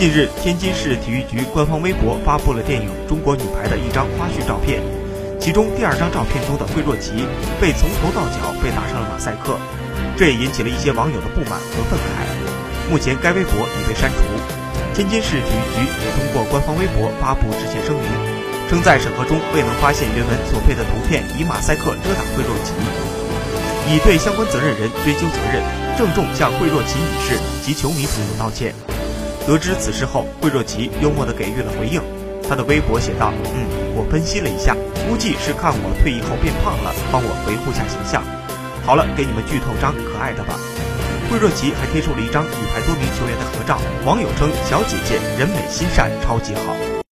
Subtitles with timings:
[0.00, 4.80] 近日，天津市体育局官方微博发布了电影《中国女排》的一张花絮照片，
[5.38, 7.28] 其中第二张照片中的惠若琪
[7.60, 9.60] 被从头到脚被打上了马赛克，
[10.16, 12.24] 这也引起了一些网友的不满和愤慨。
[12.88, 14.24] 目前该微博已被删除。
[14.96, 18.08] 天津市体育局也通过官方微博发布致歉声明，
[18.72, 22.72] 称在审核中未能发现原文所配的图片以马赛克遮挡惠若琪，
[23.92, 25.60] 已对相关责任人追究责任，
[26.00, 28.72] 郑重向惠若琪女士及球迷朋友道歉。
[29.50, 32.00] 得知此事后，惠若琪幽默地给予了回应。
[32.48, 34.76] 她的微博写道：“嗯，我分析了一下，
[35.08, 38.22] 估计是看我退役后变胖了，帮我维护下形象。
[38.86, 40.54] 好了，给你们剧透张可爱的吧。”
[41.28, 46.76] 惠若琪还贴出了一张女排多名球员的合照，网友称：“小姐姐人美心善，超级好。”